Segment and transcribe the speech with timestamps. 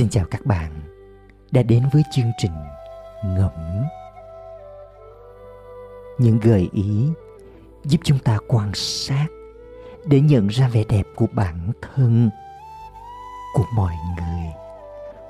[0.00, 0.70] Xin chào các bạn
[1.50, 2.52] đã đến với chương trình
[3.24, 3.82] Ngẫm.
[6.18, 7.08] Những gợi ý
[7.84, 9.26] giúp chúng ta quan sát
[10.04, 12.30] để nhận ra vẻ đẹp của bản thân,
[13.54, 14.52] của mọi người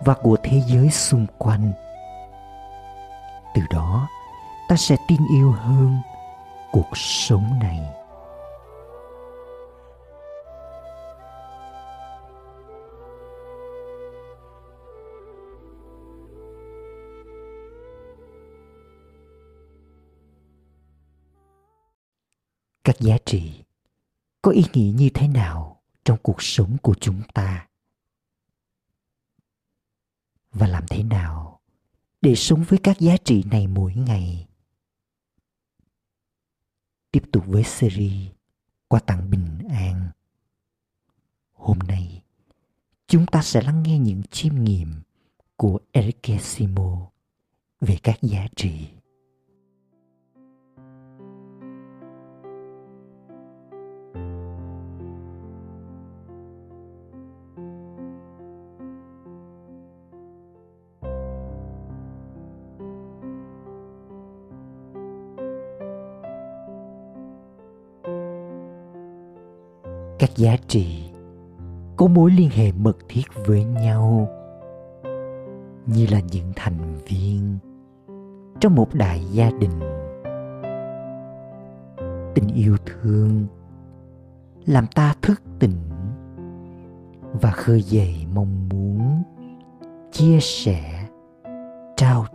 [0.05, 1.73] và của thế giới xung quanh.
[3.55, 4.09] Từ đó,
[4.68, 5.98] ta sẽ tin yêu hơn
[6.73, 7.80] cuộc sống này.
[22.90, 23.64] Các giá trị.
[24.43, 27.68] Có ý nghĩa như thế nào trong cuộc sống của chúng ta?
[30.53, 31.61] Và làm thế nào
[32.20, 34.48] để sống với các giá trị này mỗi ngày?
[37.11, 38.31] Tiếp tục với series
[38.89, 40.11] qua tặng bình an.
[41.53, 42.22] Hôm nay,
[43.06, 45.03] chúng ta sẽ lắng nghe những chiêm nghiệm
[45.56, 47.11] của Eric Simo
[47.81, 48.89] về các giá trị.
[70.21, 71.11] Các giá trị.
[71.97, 74.29] Có mối liên hệ mật thiết với nhau,
[75.87, 77.59] như là những thành viên
[78.61, 79.81] trong một đại gia đình.
[82.35, 83.47] Tình yêu thương
[84.67, 85.79] làm ta thức tỉnh
[87.41, 89.23] và khơi dậy mong muốn,
[90.12, 91.09] chia sẻ,
[91.97, 92.27] trao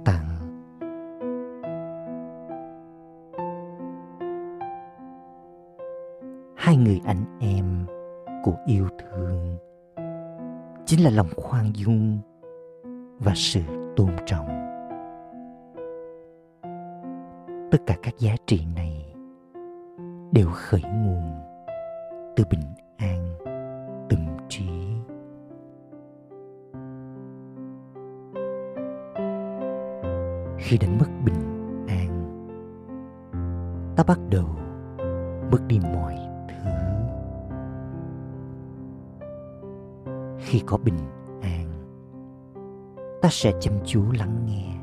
[11.05, 12.19] là lòng khoan dung
[13.19, 13.61] và sự
[13.95, 14.47] tôn trọng.
[17.71, 19.13] Tất cả các giá trị này
[20.31, 21.23] đều khởi nguồn
[22.35, 22.61] từ bình
[22.97, 23.35] an,
[24.09, 24.65] tâm trí.
[30.57, 32.09] Khi đánh mất bình an,
[33.95, 34.47] ta bắt đầu
[35.51, 36.34] mất đi mọi
[40.45, 40.99] khi có bình
[41.41, 41.67] an.
[43.21, 44.75] Ta sẽ chăm chú lắng nghe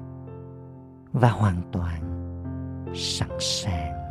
[1.12, 2.02] và hoàn toàn
[2.94, 4.01] sẵn sàng.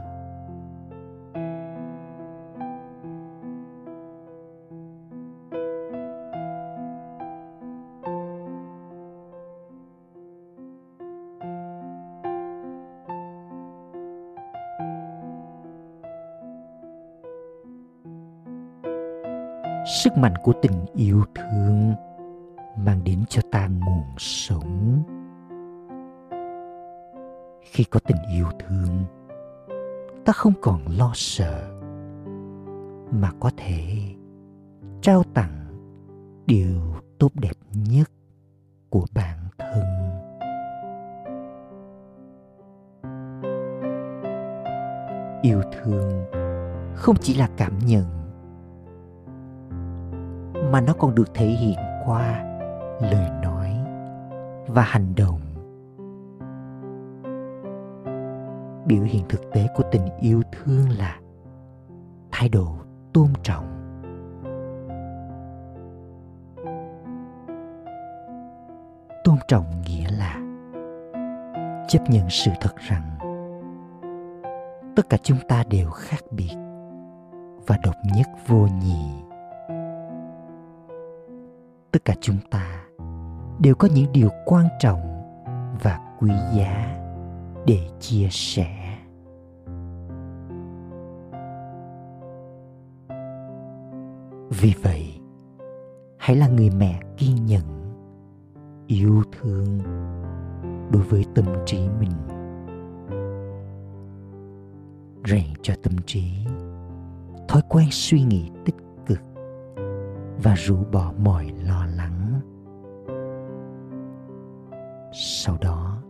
[19.91, 21.94] Sức mạnh của tình yêu thương
[22.78, 25.03] mang đến cho ta nguồn sống.
[27.62, 29.03] Khi có tình yêu thương,
[30.25, 31.72] ta không còn lo sợ,
[33.12, 33.84] mà có thể
[35.02, 35.68] trao tặng
[36.46, 36.81] điều
[37.19, 38.12] tốt đẹp nhất
[38.90, 39.84] của bản thân.
[45.41, 46.25] Yêu thương
[46.96, 48.21] không chỉ là cảm nhận
[50.72, 52.44] mà nó còn được thể hiện qua
[53.02, 53.70] lời nói
[54.68, 55.40] và hành động.
[58.86, 61.20] Biểu hiện thực tế của tình yêu thương là
[62.32, 62.76] thái độ
[63.14, 63.66] tôn trọng.
[69.24, 70.36] Tôn trọng nghĩa là
[71.88, 73.18] chấp nhận sự thật rằng
[74.96, 76.56] tất cả chúng ta đều khác biệt
[77.68, 79.31] và độc nhất vô nhị
[81.91, 82.85] tất cả chúng ta
[83.59, 85.00] đều có những điều quan trọng
[85.84, 86.97] và quý giá
[87.66, 88.97] để chia sẻ.
[94.49, 95.20] Vì vậy,
[96.17, 97.94] hãy là người mẹ kiên nhẫn,
[98.87, 99.79] yêu thương
[100.91, 102.11] đối với tâm trí mình.
[105.26, 106.23] Rèn cho tâm trí
[107.47, 108.76] thói quen suy nghĩ tích
[110.43, 112.41] và rũ bỏ mọi lo lắng
[115.14, 116.02] sau đó,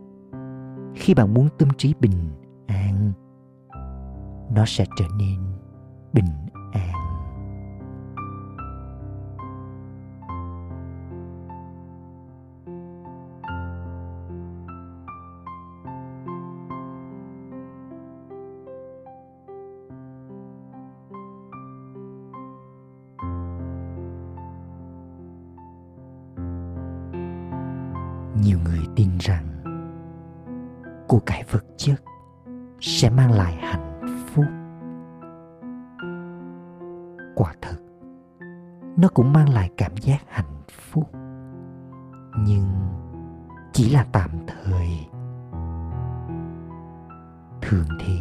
[0.94, 2.30] khi bạn muốn tâm trí bình
[2.66, 3.12] an,
[4.54, 5.40] nó sẽ trở nên
[6.12, 6.30] bình
[6.72, 7.01] an.
[31.12, 32.02] Của cải vật chất
[32.80, 34.00] sẽ mang lại hạnh
[34.34, 34.44] phúc.
[37.34, 37.82] Quả thực
[38.96, 41.10] nó cũng mang lại cảm giác hạnh phúc.
[42.38, 42.64] Nhưng
[43.72, 44.88] chỉ là tạm thời.
[47.62, 48.18] Thường thì,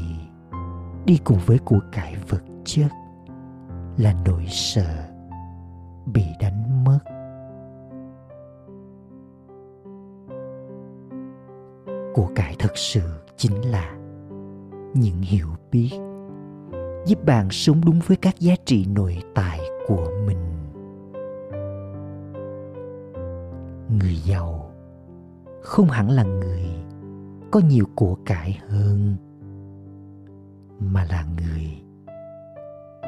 [1.05, 2.89] đi cùng với của cải vật chất
[3.97, 5.09] là nỗi sợ
[6.05, 6.99] bị đánh mất.
[12.13, 13.01] Của cải thật sự
[13.37, 13.95] chính là
[14.93, 15.91] những hiểu biết
[17.05, 20.37] giúp bạn sống đúng với các giá trị nội tại của mình.
[23.99, 24.71] Người giàu
[25.61, 26.65] không hẳn là người
[27.51, 29.15] có nhiều của cải hơn,
[30.79, 31.81] mà là người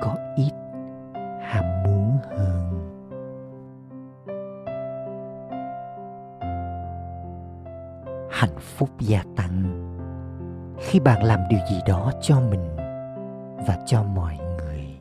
[0.02, 0.53] có ít
[8.44, 9.64] hạnh phúc gia tăng.
[10.80, 12.76] Khi bạn làm điều gì đó cho mình
[13.68, 15.00] và cho mọi người.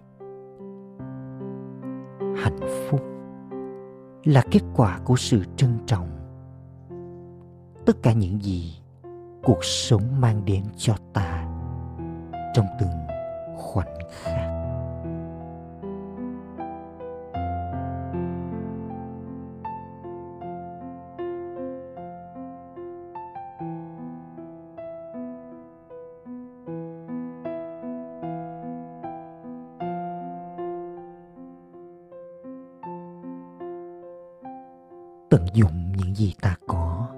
[2.37, 3.01] Hạnh phúc
[4.25, 6.09] là kết quả của sự trân trọng.
[7.87, 8.75] Tất cả những gì
[9.43, 11.45] cuộc sống mang đến cho ta
[12.55, 12.91] trong từng
[13.57, 14.42] khoảnh khắc.
[35.33, 37.09] Tận dụng những gì ta có.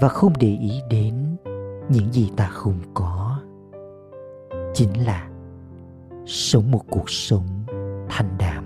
[0.00, 1.36] Và không để ý đến
[1.88, 3.40] những gì ta không có.
[4.74, 5.30] Chính là
[6.26, 7.46] sống một cuộc sống
[8.08, 8.64] thanh đạm.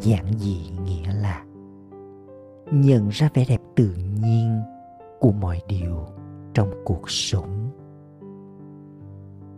[0.00, 1.44] Giản dị nghĩa là
[2.72, 4.62] nhận ra vẻ đẹp tự nhiên
[5.20, 6.06] của mọi điều
[6.54, 7.70] trong cuộc sống.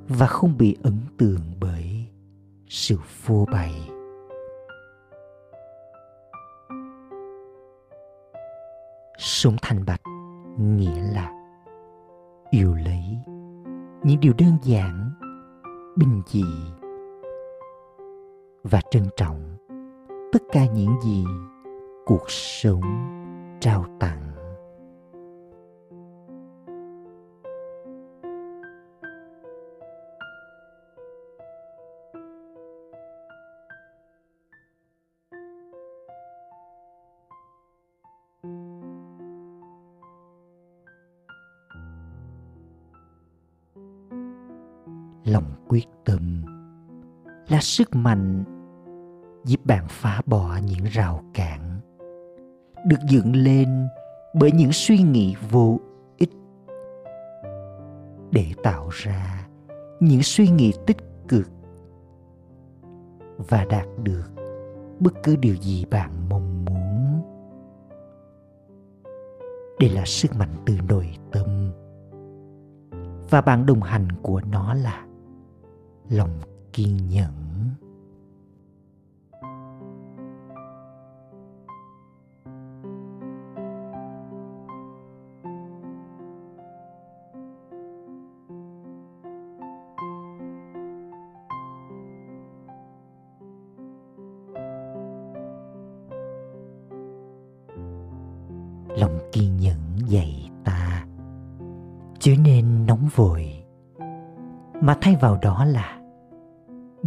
[0.08, 1.87] Và không bị ấn tượng bởi
[2.68, 3.90] sự phô bày.
[9.18, 10.00] Sống thành bạch
[10.58, 11.32] nghĩa là
[12.50, 13.18] yêu lấy
[14.02, 15.10] những điều đơn giản,
[15.96, 16.44] bình dị
[18.62, 19.56] và trân trọng
[20.32, 21.24] tất cả những gì
[22.06, 22.82] cuộc sống
[23.60, 24.27] trao tặng.
[45.28, 46.42] Lòng quyết tâm.
[47.48, 48.44] Là sức mạnh
[49.44, 51.80] giúp bạn phá bỏ những rào cản,
[52.86, 53.88] được dựng lên
[54.34, 55.80] bởi những suy nghĩ vô
[56.16, 56.30] ích
[58.30, 59.46] để tạo ra
[60.00, 60.96] những suy nghĩ tích
[61.28, 61.50] cực
[63.48, 64.30] và đạt được
[65.00, 67.22] bất cứ điều gì bạn mong muốn.
[69.80, 71.70] Đây là sức mạnh từ nội tâm
[73.30, 75.07] và bạn đồng hành của nó là
[76.10, 76.40] lòng
[76.72, 77.32] kiên nhẫn.
[98.88, 101.06] Lòng kiên nhẫn dạy ta
[102.18, 103.64] chứ nên nóng vội,
[104.80, 105.97] mà thay vào đó là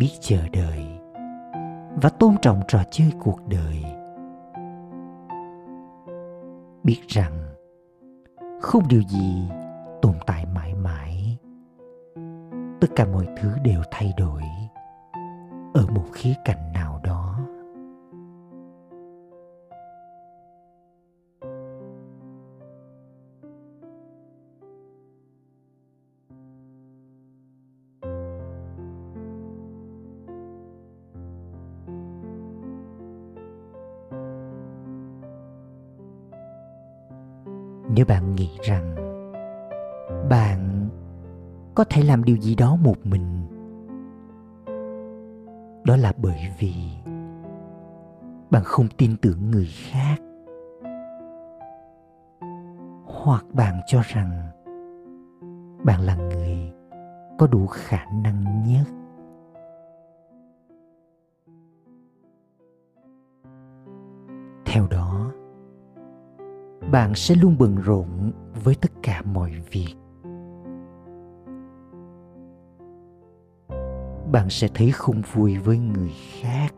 [0.02, 0.86] biết chờ đợi
[2.02, 3.84] và tôn trọng trò chơi cuộc đời.
[6.84, 7.32] Biết rằng
[8.62, 9.50] không điều gì
[10.02, 11.38] tồn tại mãi mãi.
[12.82, 14.44] Tất cả mọi thứ đều thay đổi
[15.74, 16.91] ở một khía cạnh nào
[38.02, 38.96] nếu bạn nghĩ rằng
[40.30, 40.90] bạn
[41.76, 43.48] có thể làm điều gì đó một mình.
[45.86, 46.74] Đó là bởi vì
[48.52, 50.16] bạn không tin tưởng người khác.
[53.06, 54.32] Hoặc bạn cho rằng
[55.84, 56.74] bạn là người
[57.40, 58.86] có đủ khả năng nhất.
[64.66, 65.11] Theo đó
[66.92, 68.32] bạn sẽ luôn bận rộn
[68.64, 69.96] với tất cả mọi việc.
[74.32, 76.70] Bạn sẽ thấy không vui với người khác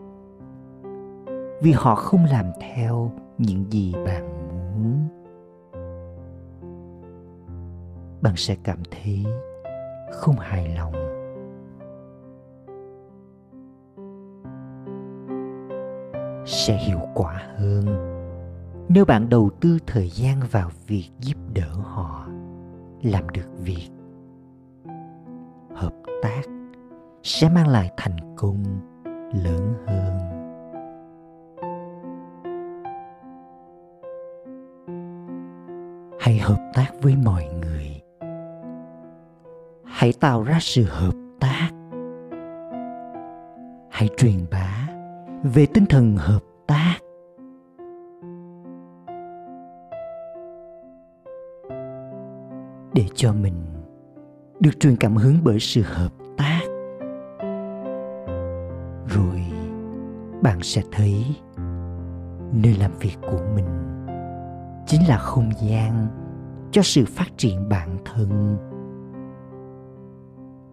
[1.61, 4.29] vì họ không làm theo những gì bạn
[4.75, 5.07] muốn.
[8.21, 9.25] Bạn sẽ cảm thấy
[10.11, 10.93] không hài lòng.
[16.45, 17.85] Sẽ hiệu quả hơn
[18.89, 22.27] nếu bạn đầu tư thời gian vào việc giúp đỡ họ,
[23.03, 23.89] làm được việc,
[25.75, 26.41] hợp tác,
[27.23, 28.63] sẽ mang lại thành công
[29.43, 30.33] lớn hơn.
[36.19, 38.01] Hãy hợp tác với mọi người.
[39.83, 41.69] Hãy tạo ra sự hợp tác.
[43.91, 44.87] Hãy truyền bá
[45.43, 47.02] về tinh thần hợp tác.
[53.23, 53.65] Cho mình
[54.59, 56.59] được truyền cảm hứng bởi sự hợp tác.
[59.07, 59.41] Rồi
[60.41, 61.25] bạn sẽ thấy
[62.53, 63.65] nơi làm việc của mình
[64.87, 66.07] chính là không gian
[66.71, 68.57] cho sự phát triển bản thân.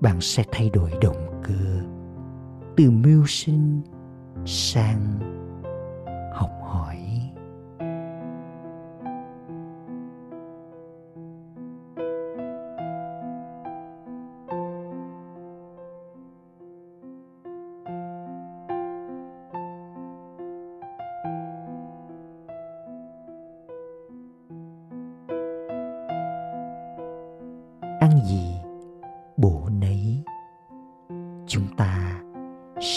[0.00, 1.80] Bạn sẽ thay đổi động cơ
[2.76, 3.80] từ mưu sinh
[4.47, 5.00] sang
[6.35, 6.89] học hỏi.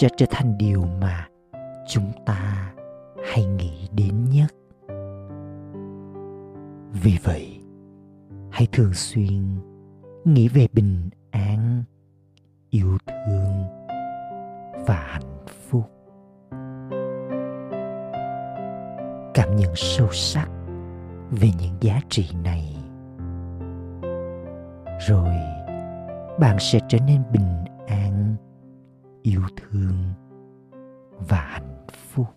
[0.03, 1.27] Sẽ trở thành điều mà
[1.88, 2.74] chúng ta
[3.25, 4.53] hay nghĩ đến nhất.
[7.03, 7.60] Vì vậy,
[8.51, 9.60] hãy thường xuyên
[10.25, 11.83] nghĩ về bình an,
[12.69, 13.63] yêu thương
[14.88, 15.91] và hạnh phúc.
[19.33, 20.50] Cảm nhận sâu sắc
[21.31, 22.75] về những giá trị này.
[25.07, 25.36] Rồi,
[26.39, 28.36] bạn sẽ trở nên bình an
[29.24, 30.13] yêu thương
[31.12, 32.27] và hạnh phúc.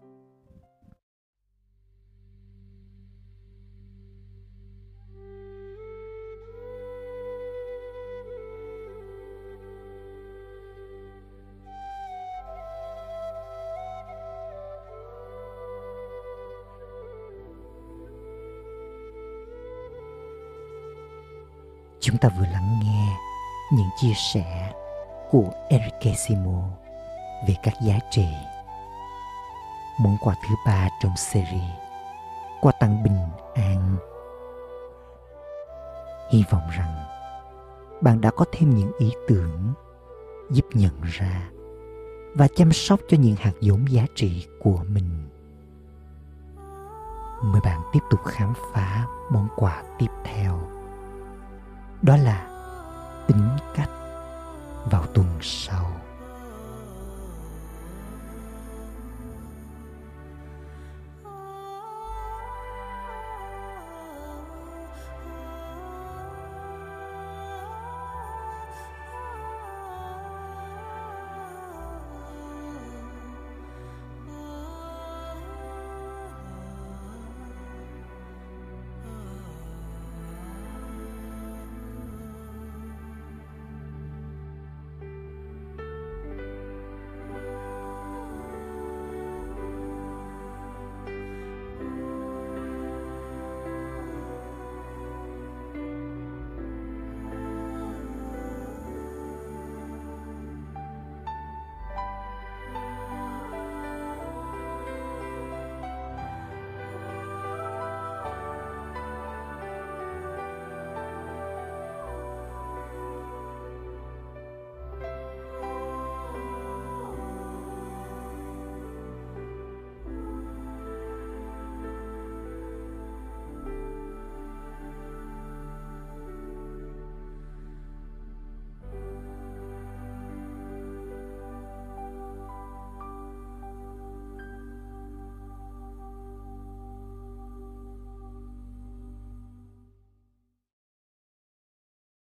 [22.01, 23.17] Chúng ta vừa lắng nghe
[23.73, 24.73] những chia sẻ
[25.31, 26.63] của Enrique Simo
[27.49, 28.27] về các giá trị.
[29.99, 31.71] Món quà thứ ba trong series,
[32.61, 33.19] Quà tặng bình
[33.55, 33.97] an.
[36.31, 37.05] Hy vọng rằng
[38.01, 39.73] bạn đã có thêm những ý tưởng
[40.51, 41.51] giúp nhận ra
[42.35, 45.29] và chăm sóc cho những hạt giống giá trị của mình.
[47.43, 50.61] Mời bạn tiếp tục khám phá món quà tiếp theo.
[52.03, 52.47] Đó là
[53.27, 53.91] tính cách
[54.91, 56.06] vào tuần sau.